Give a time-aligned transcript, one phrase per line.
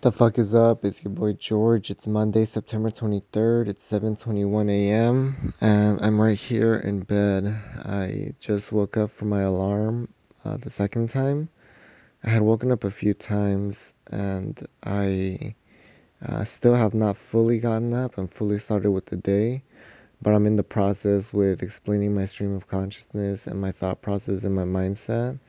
[0.00, 0.84] The fuck is up?
[0.84, 1.90] It's your boy George.
[1.90, 3.66] It's Monday, September 23rd.
[3.66, 5.52] It's 7:21 a.m.
[5.60, 7.46] and I'm right here in bed.
[7.84, 10.06] I just woke up from my alarm
[10.44, 11.48] uh, the second time.
[12.22, 15.56] I had woken up a few times and I
[16.24, 19.64] uh, still have not fully gotten up and fully started with the day,
[20.22, 24.44] but I'm in the process with explaining my stream of consciousness and my thought process
[24.44, 25.40] and my mindset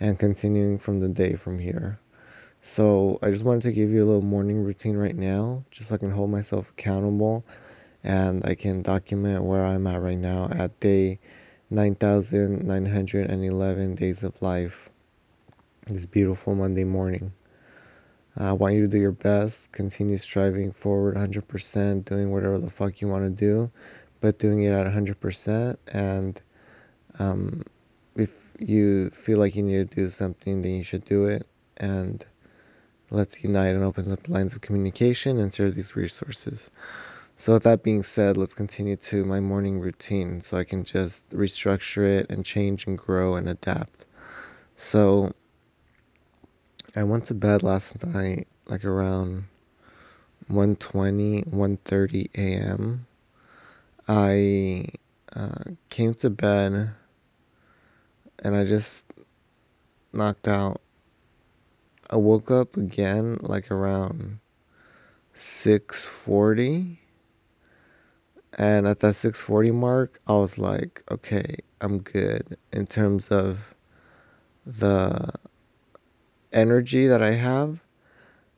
[0.00, 2.00] and continuing from the day from here.
[2.64, 5.96] So I just wanted to give you a little morning routine right now, just so
[5.96, 7.44] I can hold myself accountable
[8.04, 11.18] and I can document where I'm at right now at day
[11.70, 14.90] 9,911 days of life.
[15.88, 17.32] This beautiful Monday morning.
[18.36, 23.00] I want you to do your best, continue striving forward 100%, doing whatever the fuck
[23.00, 23.72] you want to do,
[24.20, 25.76] but doing it at 100%.
[25.88, 26.40] And
[27.18, 27.64] um,
[28.14, 31.44] if you feel like you need to do something, then you should do it.
[31.78, 32.24] And
[33.12, 36.70] Let's unite and open up lines of communication and share these resources.
[37.36, 41.28] So, with that being said, let's continue to my morning routine so I can just
[41.28, 44.06] restructure it and change and grow and adapt.
[44.78, 45.34] So,
[46.96, 49.44] I went to bed last night like around
[50.50, 53.06] 1:20, 1:30 a.m.
[54.08, 54.86] I
[55.36, 56.92] uh, came to bed
[58.38, 59.04] and I just
[60.14, 60.80] knocked out.
[62.12, 64.38] I woke up again like around
[65.34, 66.98] 6:40
[68.58, 73.74] and at that 640 mark i was like okay i'm good in terms of
[74.66, 75.32] the
[76.52, 77.80] energy that i have.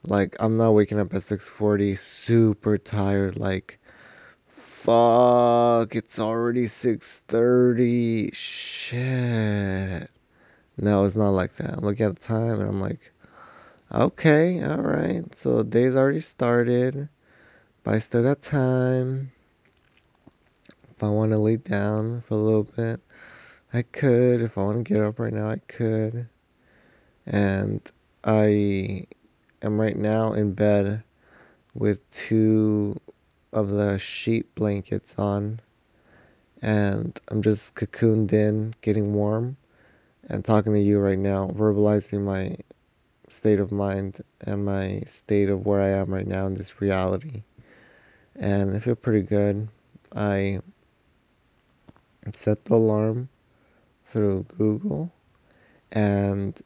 [0.03, 3.79] Like i'm not waking up at 640 super tired like
[4.49, 10.11] fuck it's already 630 shit.
[10.77, 11.75] No it's not like that.
[11.75, 13.13] I'm looking at the time and i'm like
[13.93, 17.09] okay all right so the day's already started
[17.83, 19.31] but i still got time
[20.97, 23.01] if I want to lay down for a little bit,
[23.73, 24.43] I could.
[24.43, 26.29] If I want to get up right now, I could.
[27.27, 27.81] And
[28.23, 29.07] I
[29.61, 31.03] am right now in bed
[31.75, 33.01] with two
[33.53, 35.61] of the sheet blankets on.
[36.63, 39.57] And I'm just cocooned in, getting warm,
[40.29, 42.57] and talking to you right now, verbalizing my
[43.35, 47.43] state of mind and my state of where I am right now in this reality.
[48.37, 49.69] And I feel pretty good.
[50.15, 50.61] I
[52.33, 53.29] set the alarm
[54.05, 55.13] through Google
[55.93, 56.61] and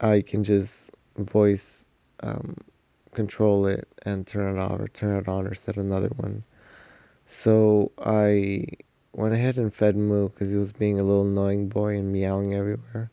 [0.00, 1.86] I can just voice
[2.22, 2.56] um,
[3.14, 6.42] control it and turn it off or turn it on or set another one.
[7.26, 8.66] So I
[9.12, 12.54] went ahead and fed Moo because he was being a little annoying boy and meowing
[12.54, 13.10] everywhere,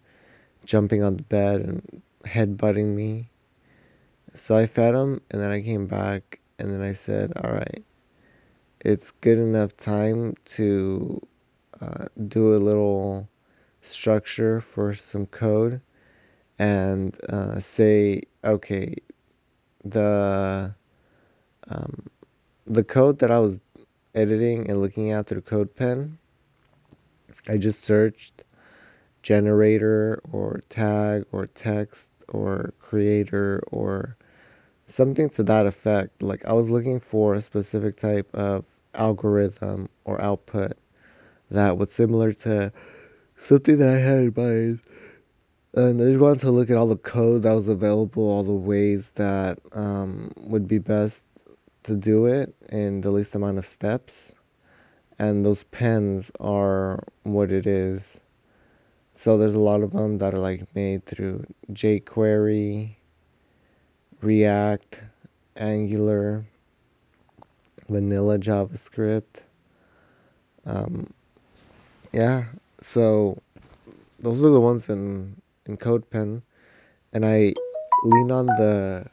[0.66, 3.30] jumping on the bed and headbutting me.
[4.34, 7.84] So I fed him and then I came back and then I said, All right,
[8.82, 11.22] it's good enough time to
[11.82, 13.28] uh, do a little
[13.82, 15.82] structure for some code
[16.60, 18.96] and uh, say, okay,
[19.86, 20.74] the
[21.70, 22.08] um,
[22.68, 23.60] the code that I was
[24.14, 26.18] editing and looking at through CodePen,
[27.48, 28.44] I just searched
[29.22, 34.16] generator or tag or text or creator or
[34.88, 36.22] something to that effect.
[36.22, 38.66] Like I was looking for a specific type of
[38.96, 40.74] algorithm or output
[41.52, 42.72] that was similar to
[43.38, 44.80] something that I had in mind.
[45.76, 48.52] And I just wanted to look at all the code that was available, all the
[48.52, 51.24] ways that um, would be best
[51.84, 54.34] to do it in the least amount of steps.
[55.20, 58.20] And those pens are what it is.
[59.20, 62.96] So there's a lot of them that are like made through jQuery,
[64.22, 65.04] React,
[65.58, 66.46] Angular,
[67.90, 69.42] vanilla JavaScript.
[70.66, 71.12] Um,
[72.14, 72.46] yeah,
[72.82, 73.38] so
[74.22, 75.36] those are the ones in
[75.66, 76.42] in CodePen,
[77.12, 77.54] and I
[78.06, 79.06] lean on the.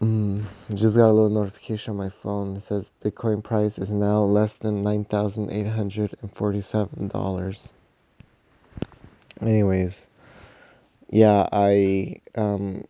[0.00, 0.44] Mm,
[0.74, 2.56] just got a little notification on my phone.
[2.56, 7.72] It says Bitcoin price is now less than nine thousand eight hundred and forty-seven dollars.
[9.40, 10.06] Anyways,
[11.08, 12.84] yeah, I um,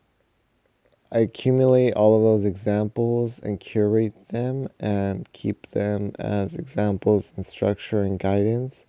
[1.13, 7.47] I accumulate all of those examples and curate them and keep them as examples and
[7.47, 8.85] structure and guidance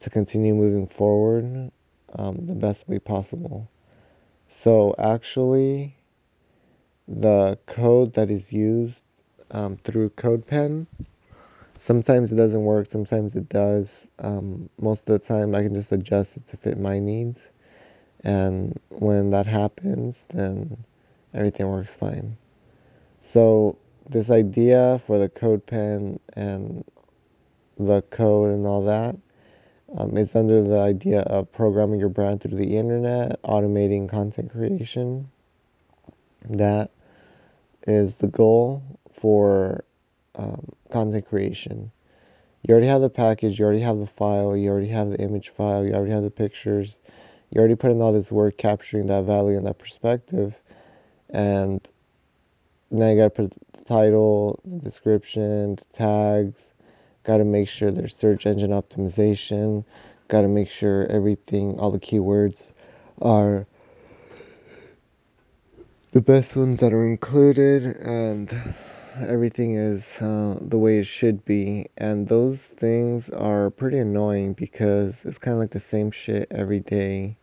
[0.00, 1.70] to continue moving forward
[2.14, 3.68] um, the best way possible.
[4.48, 5.96] So, actually,
[7.08, 9.02] the code that is used
[9.50, 10.86] um, through CodePen,
[11.78, 14.06] sometimes it doesn't work, sometimes it does.
[14.18, 17.50] Um, most of the time, I can just adjust it to fit my needs.
[18.24, 20.84] And when that happens, then
[21.34, 22.36] everything works fine.
[23.20, 23.76] So,
[24.08, 26.84] this idea for the CodePen and
[27.78, 29.16] the code and all that
[29.96, 35.30] um, is under the idea of programming your brand through the internet, automating content creation.
[36.48, 36.90] That
[37.86, 39.84] is the goal for
[40.36, 41.90] um, content creation.
[42.62, 45.48] You already have the package, you already have the file, you already have the image
[45.50, 47.00] file, you already have the pictures,
[47.50, 50.54] you already put in all this work capturing that value and that perspective.
[51.30, 51.80] And
[52.90, 56.72] now you got to put the title, the description, the tags,
[57.24, 59.84] got to make sure there's search engine optimization,
[60.28, 62.72] got to make sure everything, all the keywords
[63.20, 63.66] are
[66.12, 68.54] the best ones that are included and
[69.20, 75.24] everything is uh, the way it should be and those things are pretty annoying because
[75.24, 77.34] it's kind of like the same shit every day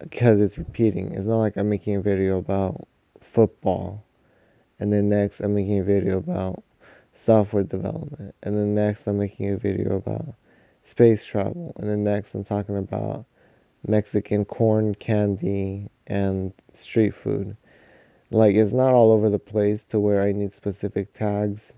[0.00, 1.12] because it's repeating.
[1.12, 2.88] It's not like i'm making a video about
[3.20, 4.04] football
[4.80, 6.64] and then next i'm making a video about
[7.12, 10.34] software development and then next i'm making a video about
[10.82, 13.24] space travel and then next i'm talking about
[13.86, 17.56] mexican corn candy and street food
[18.30, 21.72] like it's not all over the place to where I need specific tags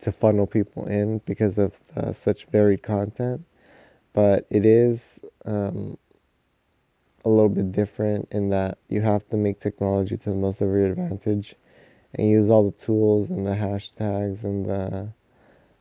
[0.00, 3.44] to funnel people in because of uh, such varied content.
[4.12, 5.96] But it is um,
[7.24, 10.68] a little bit different in that you have to make technology to the most of
[10.68, 11.54] your advantage
[12.14, 15.08] and use all the tools and the hashtags and the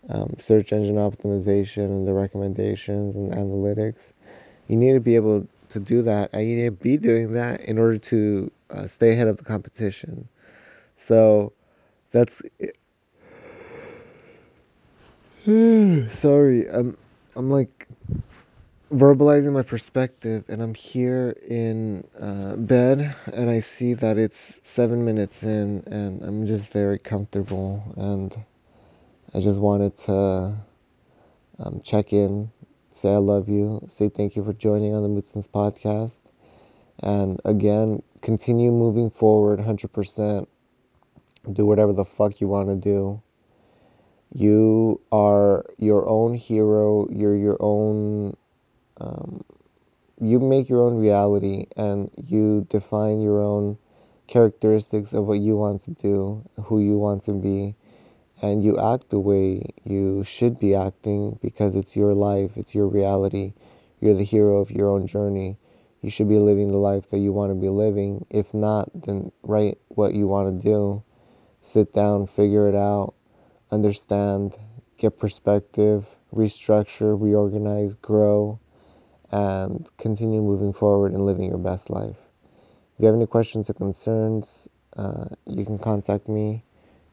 [0.09, 4.11] um, search engine optimization and the recommendations and analytics.
[4.67, 7.61] You need to be able to do that and you need to be doing that
[7.61, 10.27] in order to uh, stay ahead of the competition.
[10.97, 11.53] So
[12.11, 12.41] that's
[16.09, 16.69] sorry.
[16.69, 16.97] I'm
[17.35, 17.87] I'm like
[18.91, 25.05] verbalizing my perspective, and I'm here in uh, bed, and I see that it's seven
[25.05, 28.35] minutes in, and I'm just very comfortable, and
[29.33, 30.55] I just wanted to
[31.59, 32.51] um, check in,
[32.97, 36.19] say I love you, say thank you for joining on the Mootens podcast,
[36.99, 40.49] and again, continue moving forward, hundred percent.
[41.51, 43.21] Do whatever the fuck you want to do.
[44.33, 47.07] You are your own hero.
[47.09, 48.35] You're your own.
[48.99, 49.43] Um,
[50.19, 53.77] you make your own reality and you define your own
[54.25, 57.75] characteristics of what you want to do, who you want to be,
[58.41, 62.87] and you act the way you should be acting because it's your life, it's your
[62.87, 63.53] reality.
[63.99, 65.57] You're the hero of your own journey.
[66.01, 68.25] You should be living the life that you want to be living.
[68.29, 71.03] If not, then write what you want to do.
[71.61, 73.15] Sit down, figure it out,
[73.71, 74.55] understand,
[74.97, 78.59] get perspective, restructure, reorganize, grow,
[79.31, 82.17] and continue moving forward and living your best life.
[82.95, 86.63] If you have any questions or concerns, uh, you can contact me,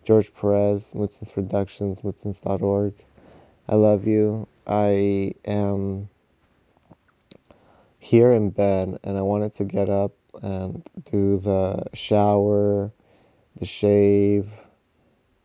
[0.04, 2.92] George Perez, Mootens Productions, mootens.org.
[3.66, 4.46] I love you.
[4.66, 6.10] I am
[7.98, 10.12] here in bed and I wanted to get up
[10.42, 12.92] and do the shower,
[13.58, 14.50] the shave,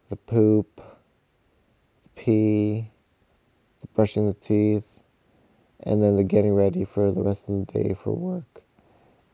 [0.09, 0.81] the poop,
[2.03, 2.91] the pee,
[3.79, 4.99] the brushing the teeth,
[5.83, 8.61] and then the getting ready for the rest of the day for work.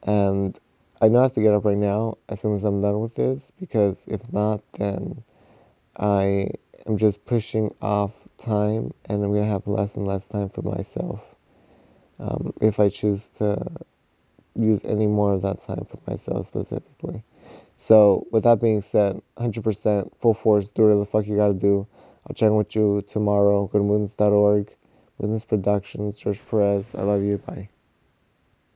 [0.04, 0.60] And
[1.02, 3.16] I know I have to get up right now as soon as I'm done with
[3.16, 5.24] this because if not, then
[5.98, 6.50] I
[6.88, 10.62] am just pushing off time and I'm going to have less and less time for
[10.62, 11.22] myself
[12.20, 13.62] um, if I choose to
[14.56, 17.24] use any more of that time for myself specifically.
[17.78, 21.86] So, with that being said, 100% full force, do whatever the fuck you gotta do.
[22.26, 23.68] I'll check in with you tomorrow.
[23.68, 24.74] Go to moons.org,
[25.22, 26.96] Moons Productions, George Perez.
[26.96, 27.38] I love you.
[27.38, 27.70] Bye.